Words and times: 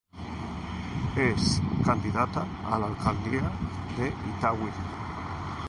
Ex 1.25 1.59
Candidata 1.85 2.43
a 2.65 2.79
la 2.79 2.87
alcaldía 2.87 3.43
de 3.99 4.07
Itagüí. 4.31 4.71